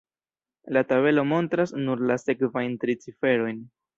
[0.75, 3.63] La tabelo montras nur la sekvajn tri ciferojn.